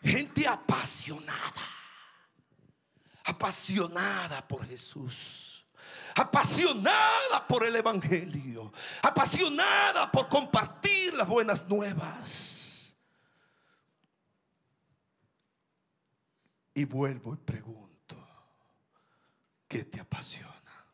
[0.04, 1.68] Gente apasionada,
[3.24, 5.66] apasionada por Jesús,
[6.14, 8.72] apasionada por el Evangelio,
[9.02, 12.67] apasionada por compartir las buenas nuevas.
[16.78, 18.16] Y vuelvo y pregunto,
[19.68, 20.86] ¿qué te apasiona?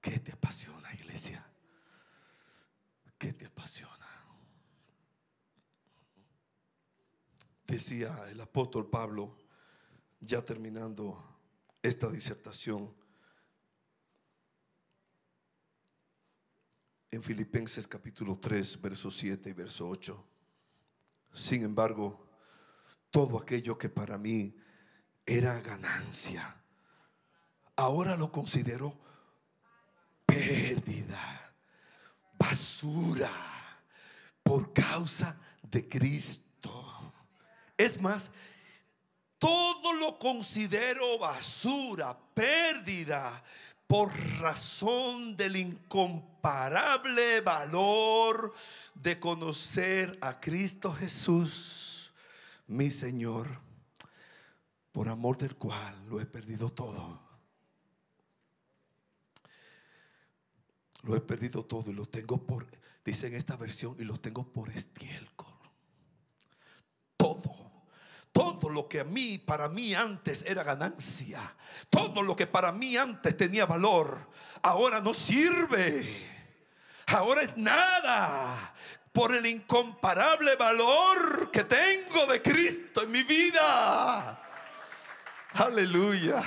[0.00, 1.46] ¿Qué te apasiona, iglesia?
[3.18, 4.08] ¿Qué te apasiona?
[7.66, 9.36] Decía el apóstol Pablo,
[10.20, 11.22] ya terminando
[11.82, 12.96] esta disertación,
[17.10, 20.35] en Filipenses capítulo 3, verso 7 y verso 8.
[21.36, 22.26] Sin embargo,
[23.10, 24.56] todo aquello que para mí
[25.26, 26.56] era ganancia,
[27.76, 28.98] ahora lo considero
[30.24, 31.52] pérdida,
[32.38, 33.30] basura,
[34.42, 37.12] por causa de Cristo.
[37.76, 38.30] Es más,
[39.38, 43.42] todo lo considero basura, pérdida,
[43.86, 48.52] por razón del incomparable valor
[48.94, 52.12] de conocer a Cristo Jesús,
[52.66, 53.46] mi Señor,
[54.92, 57.26] por amor del cual lo he perdido todo
[61.06, 62.66] Lo he perdido todo y lo tengo por,
[63.04, 65.55] dice en esta versión, y lo tengo por estiércol.
[68.36, 68.66] Todo.
[68.76, 71.56] Lo que a mí, para mí antes era ganancia.
[71.88, 74.18] Todo lo que para mí antes tenía valor,
[74.60, 76.30] ahora no sirve.
[77.06, 78.74] Ahora es nada
[79.12, 84.42] por el incomparable valor que tengo de Cristo en mi vida.
[85.54, 86.42] Aleluya.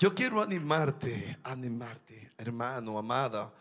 [0.00, 3.52] Yo quiero animarte, animarte, hermano, amada,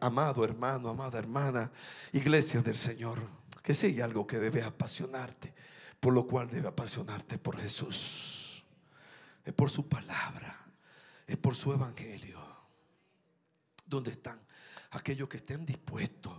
[0.00, 1.70] amado hermano, amada hermana,
[2.12, 3.20] iglesia del Señor,
[3.62, 5.54] que si hay algo que debe apasionarte,
[6.00, 8.64] por lo cual debe apasionarte por Jesús,
[9.44, 10.66] es por su palabra,
[11.26, 12.40] es por su evangelio.
[13.86, 14.40] ¿Dónde están
[14.92, 16.32] aquellos que estén dispuestos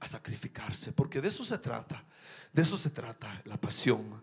[0.00, 0.92] a sacrificarse?
[0.92, 2.04] Porque de eso se trata,
[2.52, 4.22] de eso se trata la pasión,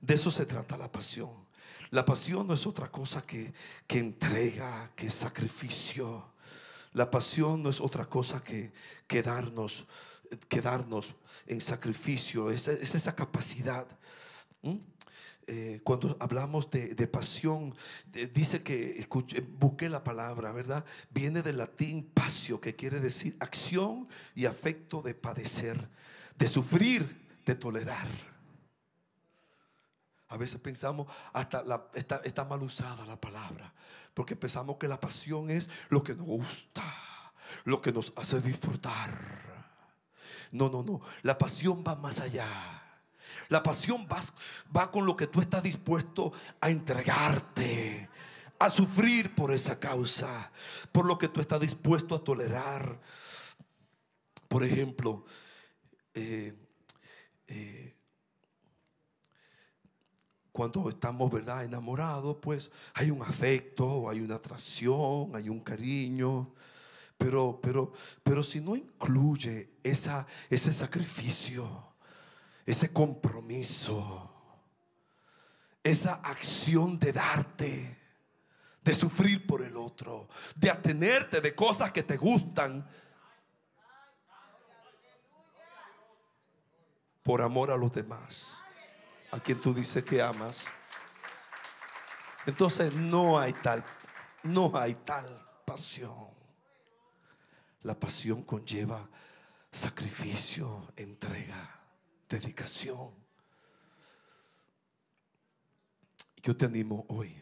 [0.00, 1.46] de eso se trata la pasión.
[1.90, 3.52] La pasión no es otra cosa que,
[3.86, 6.32] que entrega, que sacrificio.
[6.94, 8.72] La pasión no es otra cosa que
[9.06, 9.86] quedarnos,
[10.48, 11.14] quedarnos
[11.46, 12.50] en sacrificio.
[12.50, 13.86] Es, esa capacidad.
[15.46, 17.74] Eh, cuando hablamos de, pasión,
[18.32, 19.06] dice que,
[19.58, 20.84] busqué la palabra, ¿verdad?
[21.10, 25.88] Viene del latín pasio, que quiere decir acción y afecto de padecer,
[26.38, 28.08] de sufrir, de tolerar.
[30.28, 31.62] A veces pensamos, hasta
[31.92, 33.74] está, está, mal usada la palabra,
[34.14, 36.84] porque pensamos que la pasión es lo que nos gusta,
[37.64, 39.51] lo que nos hace disfrutar.
[40.52, 42.82] No, no, no, la pasión va más allá.
[43.48, 44.20] La pasión va,
[44.74, 48.08] va con lo que tú estás dispuesto a entregarte,
[48.58, 50.52] a sufrir por esa causa,
[50.92, 53.00] por lo que tú estás dispuesto a tolerar.
[54.48, 55.24] Por ejemplo,
[56.14, 56.54] eh,
[57.48, 57.96] eh,
[60.52, 61.64] cuando estamos, ¿verdad?
[61.64, 66.54] Enamorados, pues hay un afecto, hay una atracción, hay un cariño.
[67.22, 67.92] Pero, pero,
[68.24, 71.94] pero si no incluye esa, ese sacrificio,
[72.66, 74.28] ese compromiso,
[75.84, 77.98] esa acción de darte,
[78.82, 82.84] de sufrir por el otro, de atenerte de cosas que te gustan,
[87.22, 88.56] por amor a los demás
[89.30, 90.66] a quien tú dices que amas.
[92.46, 93.84] Entonces no hay tal,
[94.42, 96.41] no hay tal pasión.
[97.82, 99.08] La pasión conlleva
[99.70, 101.80] sacrificio, entrega,
[102.28, 103.10] dedicación.
[106.42, 107.34] Yo te animo hoy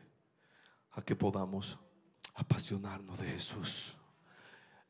[0.92, 1.78] a que podamos
[2.34, 3.96] apasionarnos de Jesús.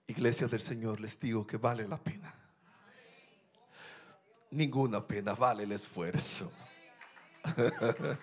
[0.07, 2.35] Iglesia del Señor, les digo que vale la pena.
[4.51, 6.51] Ninguna pena vale el esfuerzo.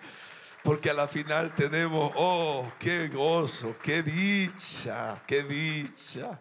[0.62, 6.38] Porque a la final tenemos, oh, qué gozo, qué dicha, qué dicha,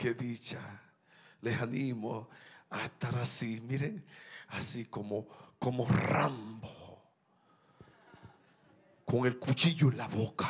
[0.00, 0.80] qué dicha.
[1.42, 2.30] Les animo
[2.70, 4.02] a estar así, miren,
[4.48, 5.28] así como,
[5.58, 6.78] como Rambo.
[9.04, 10.48] con el cuchillo en la boca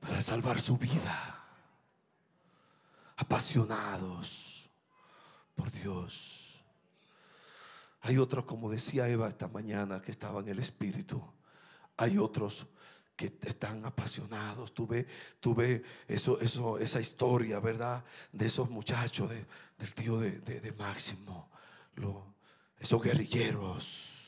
[0.00, 1.44] para salvar su vida.
[3.16, 4.68] Apasionados
[5.54, 6.60] por Dios.
[8.00, 11.22] Hay otros, como decía Eva esta mañana, que estaban en el Espíritu.
[11.96, 12.66] Hay otros
[13.20, 14.72] que están apasionados.
[14.72, 15.06] Tuve,
[15.40, 18.02] tuve eso, eso, esa historia, ¿verdad?
[18.32, 21.50] De esos muchachos, del tío de, Máximo,
[22.78, 24.19] esos guerrilleros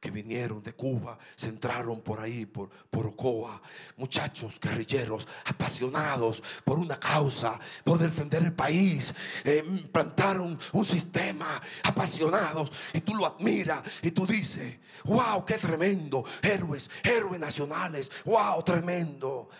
[0.00, 3.60] que vinieron de Cuba, se entraron por ahí, por, por Ocoa.
[3.98, 9.12] Muchachos guerrilleros, apasionados por una causa, por defender el país.
[9.44, 12.72] Eh, plantaron un sistema, apasionados.
[12.94, 16.24] Y tú lo admiras y tú dices, wow, qué tremendo.
[16.40, 19.50] Héroes, héroes nacionales, wow, tremendo.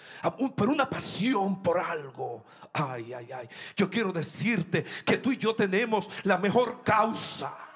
[0.57, 2.47] Pero una pasión por algo.
[2.73, 3.49] Ay, ay, ay.
[3.77, 7.70] Yo quiero decirte que tú y yo tenemos la mejor causa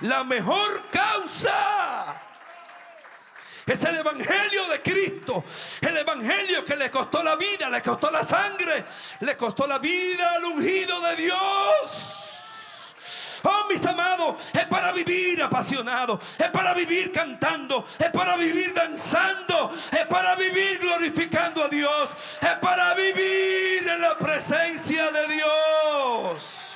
[0.00, 2.22] la mejor causa.
[3.66, 5.44] Es el Evangelio de Cristo.
[5.80, 8.84] El Evangelio que le costó la vida, le costó la sangre,
[9.20, 12.14] le costó la vida al ungido de Dios.
[13.42, 19.72] Oh, mis amados, es para vivir apasionado, es para vivir cantando, es para vivir danzando,
[19.92, 22.08] es para vivir glorificando a Dios,
[22.40, 26.67] es para vivir en la presencia de Dios.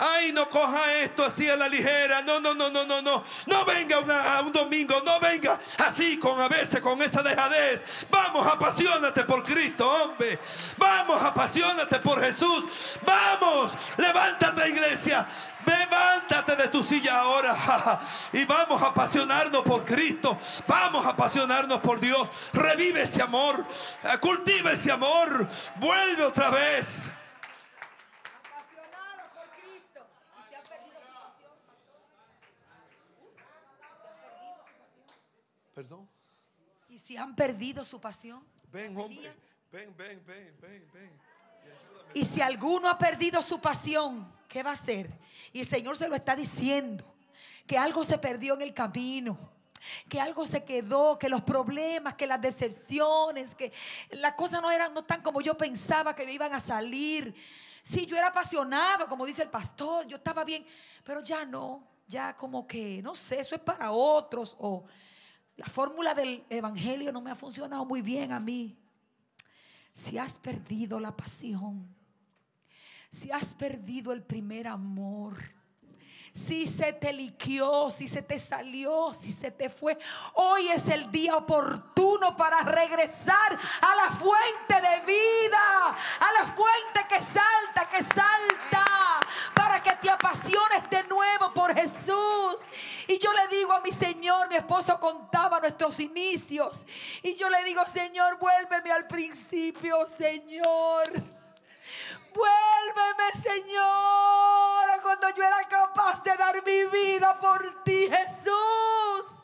[0.00, 2.22] Ay, no coja esto así a la ligera.
[2.22, 3.24] No, no, no, no, no, no.
[3.46, 4.94] No venga a un domingo.
[5.04, 7.84] No venga así con a veces con esa dejadez.
[8.08, 10.38] Vamos, apasionate por Cristo, hombre.
[10.76, 12.64] Vamos, apasionate por Jesús.
[13.04, 15.26] Vamos, levántate, iglesia.
[15.66, 18.00] Levántate de tu silla ahora
[18.32, 20.38] y vamos a apasionarnos por Cristo.
[20.68, 22.28] Vamos a apasionarnos por Dios.
[22.52, 23.64] Revive ese amor.
[24.20, 25.48] Cultiva ese amor.
[25.76, 27.10] Vuelve otra vez.
[35.78, 36.08] Perdón.
[36.88, 38.44] ¿Y si han perdido su pasión?
[38.72, 39.32] Ven, hombre.
[39.70, 41.12] Ven, ven, ven, ven, ven.
[42.14, 45.08] Y si alguno ha perdido su pasión, ¿qué va a hacer?
[45.52, 47.04] Y el Señor se lo está diciendo.
[47.64, 49.38] Que algo se perdió en el camino.
[50.08, 53.72] Que algo se quedó, que los problemas, que las decepciones, que
[54.10, 57.32] las cosas no eran no tan como yo pensaba que me iban a salir.
[57.82, 60.66] Sí, yo era apasionado, como dice el pastor, yo estaba bien,
[61.04, 64.84] pero ya no, ya como que, no sé, eso es para otros o
[65.58, 68.78] la fórmula del Evangelio no me ha funcionado muy bien a mí.
[69.92, 71.92] Si has perdido la pasión,
[73.10, 75.36] si has perdido el primer amor,
[76.32, 79.98] si se te liquió, si se te salió, si se te fue.
[80.34, 87.04] Hoy es el día oportuno para regresar a la fuente de vida, a la fuente
[87.08, 88.87] que salta, que salta,
[89.82, 92.56] que te apasiones de nuevo por Jesús.
[93.06, 96.78] Y yo le digo a mi Señor, mi esposo contaba nuestros inicios,
[97.22, 101.12] y yo le digo, Señor, vuélveme al principio, Señor.
[102.34, 109.34] Vuélveme, Señor, cuando yo era capaz de dar mi vida por ti, Jesús.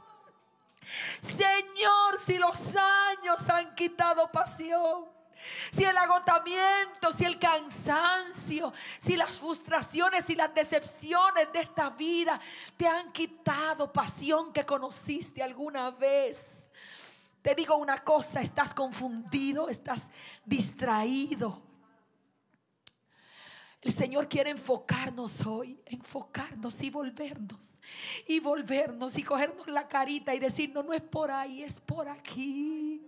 [1.23, 5.09] Señor, si los años han quitado pasión,
[5.71, 12.41] si el agotamiento, si el cansancio, si las frustraciones y las decepciones de esta vida
[12.77, 16.59] te han quitado pasión que conociste alguna vez.
[17.43, 20.03] Te digo una cosa, estás confundido, estás
[20.45, 21.63] distraído
[23.85, 27.71] el Señor quiere enfocarnos hoy, enfocarnos y volvernos,
[28.27, 33.07] y volvernos y cogernos la carita y decirnos, no es por ahí, es por aquí.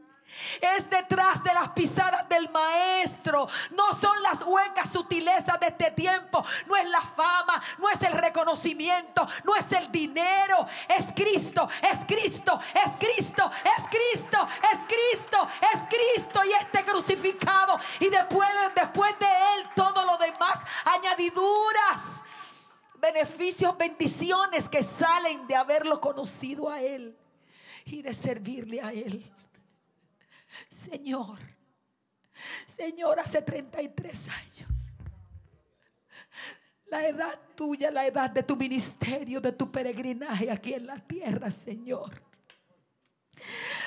[0.61, 3.49] Es detrás de las pisadas del maestro.
[3.71, 6.45] No son las huecas sutilezas de este tiempo.
[6.67, 10.67] No es la fama, no es el reconocimiento, no es el dinero.
[10.89, 17.79] Es Cristo, es Cristo, es Cristo, es Cristo, es Cristo, es Cristo y este crucificado.
[18.01, 22.03] Y después, después de él todo lo demás, añadiduras
[23.01, 27.17] beneficios, bendiciones que salen de haberlo conocido a Él
[27.85, 29.25] y de servirle a Él.
[30.69, 31.39] Señor,
[32.67, 34.97] Señor, hace 33 años.
[36.87, 41.51] La edad tuya, la edad de tu ministerio, de tu peregrinaje aquí en la tierra,
[41.51, 42.23] Señor.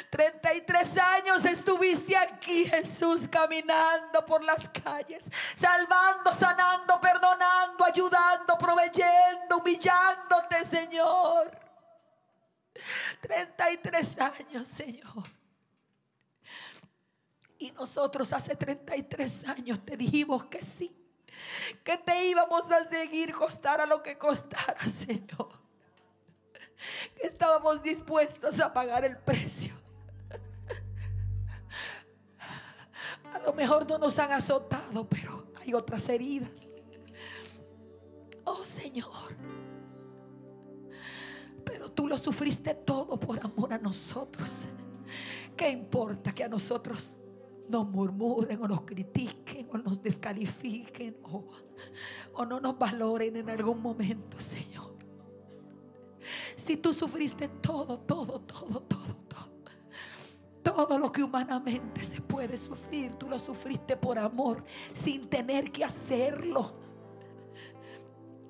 [0.10, 5.24] 33 años estuviste aquí, Jesús, caminando por las calles,
[5.56, 11.52] salvando, sanando, perdonando, ayudando, proveyendo, humillándote, Señor.
[13.22, 15.39] 33 años, Señor.
[17.80, 20.94] Nosotros hace 33 años te dijimos que sí,
[21.82, 25.50] que te íbamos a seguir costara lo que costara, Señor.
[27.24, 29.74] estábamos dispuestos a pagar el precio.
[33.34, 36.68] A lo mejor no nos han azotado, pero hay otras heridas.
[38.44, 39.38] Oh Señor.
[41.64, 44.66] Pero tú lo sufriste todo por amor a nosotros.
[45.56, 47.16] ¿Qué importa que a nosotros
[47.70, 51.46] nos murmuren o nos critiquen o nos descalifiquen o,
[52.34, 54.90] o no nos valoren en algún momento, Señor?
[56.56, 59.50] Si tú sufriste todo, todo, todo, todo, todo.
[60.62, 64.64] Todo lo que humanamente se puede sufrir, tú lo sufriste por amor,
[64.94, 66.74] sin tener que hacerlo,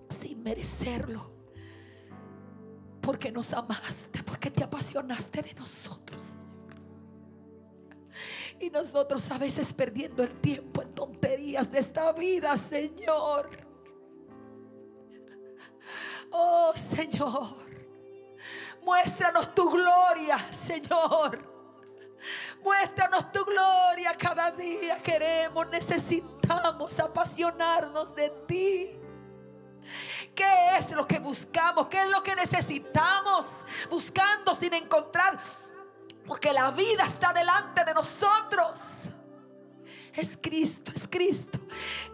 [0.10, 1.30] sin merecerlo.
[3.02, 6.26] Porque nos amaste, porque te apasionaste de nosotros.
[8.60, 13.50] Y nosotros a veces perdiendo el tiempo en tonterías de esta vida, Señor.
[16.32, 17.56] Oh, Señor.
[18.82, 21.40] Muéstranos tu gloria, Señor.
[22.62, 25.02] Muéstranos tu gloria cada día.
[25.02, 28.90] Queremos, necesitamos apasionarnos de ti.
[30.36, 31.88] ¿Qué es lo que buscamos?
[31.88, 33.48] ¿Qué es lo que necesitamos?
[33.90, 35.40] Buscando sin encontrar.
[36.26, 39.10] Porque la vida está delante de nosotros.
[40.14, 41.60] Es Cristo, es Cristo.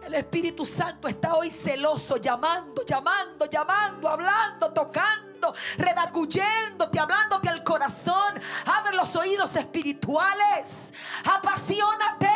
[0.04, 8.40] El Espíritu Santo está hoy celoso, llamando, llamando, llamando, hablando, tocando, redarguyéndote, hablándote al corazón.
[8.66, 10.92] Abre los oídos espirituales.
[11.24, 12.28] Apasionate,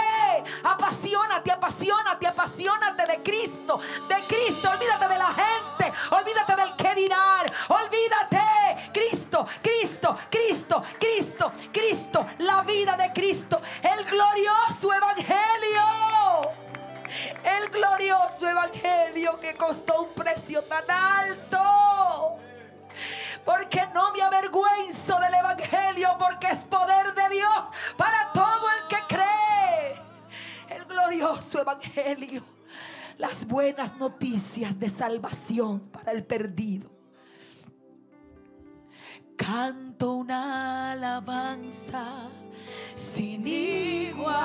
[0.64, 4.70] apasionate, apasionate, apasionate de Cristo, de Cristo.
[4.70, 8.40] Olvídate de la gente, olvídate del que dirán, olvídate.
[8.92, 16.50] Cristo, Cristo, Cristo, Cristo, Cristo, la vida de Cristo, el glorioso evangelio.
[17.44, 22.36] El glorioso evangelio que costó un precio tan alto.
[23.44, 27.64] Porque no me avergüenzo del evangelio, porque es poder de Dios
[27.96, 29.94] para todo el que cree.
[30.68, 32.44] El glorioso evangelio.
[33.16, 36.99] Las buenas noticias de salvación para el perdido.
[39.40, 42.04] Canto una alabanza
[42.94, 44.36] sin igual.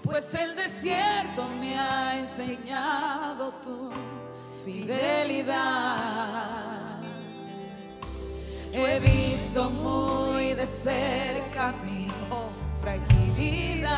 [0.00, 3.90] Pues el desierto me ha enseñado tu
[4.64, 5.56] fidelidad.
[8.72, 12.06] He visto muy de cerca mi
[12.80, 13.88] fragilidad,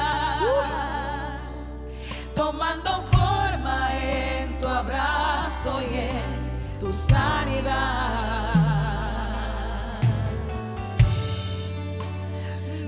[2.34, 6.37] tomando forma en tu abrazo y en
[6.78, 8.54] tu sanidad.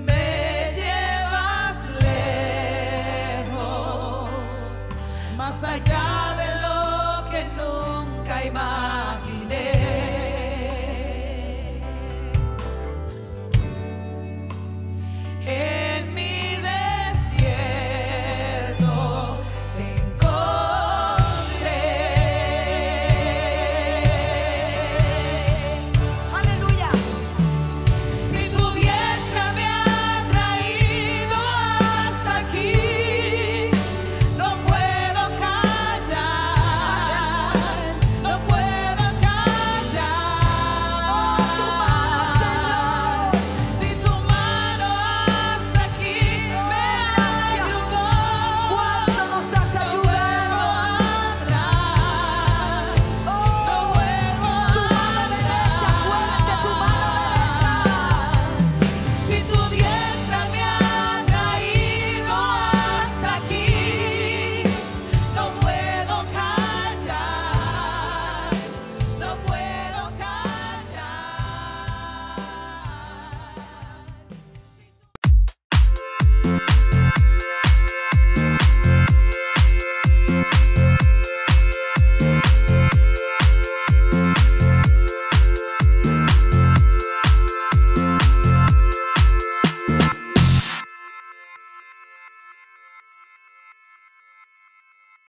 [0.06, 1.84] Me llevas
[3.40, 3.80] lejos,
[5.36, 9.29] más allá de lo que nunca imaginé.